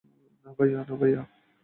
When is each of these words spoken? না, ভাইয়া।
না, 0.45 0.93
ভাইয়া। 0.99 1.21